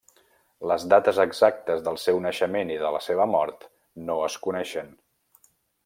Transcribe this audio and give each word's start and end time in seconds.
Les 0.69 0.85
dates 0.93 1.19
exactes 1.23 1.83
del 1.89 1.99
seu 2.05 2.21
naixement 2.27 2.73
i 2.73 2.79
de 2.85 2.91
la 2.97 3.05
seva 3.09 3.31
mort 3.35 3.71
no 4.09 4.21
es 4.31 4.43
coneixen. 4.49 4.95